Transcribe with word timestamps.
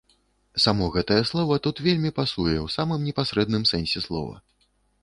Само 0.63 0.87
гэтае 0.95 1.17
слова 1.31 1.57
тут 1.67 1.83
вельмі 1.89 2.11
пасуе 2.21 2.57
ў 2.65 2.75
самым 2.79 2.99
непасрэдным 3.11 3.63
сэнсе 3.75 4.07
слова. 4.09 4.35